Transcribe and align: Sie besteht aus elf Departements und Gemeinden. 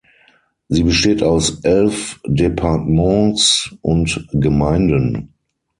Sie 0.67 0.81
besteht 0.81 1.21
aus 1.21 1.59
elf 1.63 2.19
Departements 2.25 3.75
und 3.83 4.25
Gemeinden. 4.31 5.31